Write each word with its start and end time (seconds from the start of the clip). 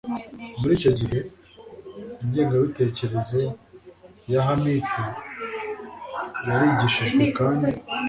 Muri 0.59 0.71
icyo 0.77 0.91
gihe 0.99 1.19
ingengabitekerezo 2.23 3.39
ya 4.31 4.41
hamite 4.47 5.01
yarigishijwe 6.47 7.23
kandi 7.37 7.69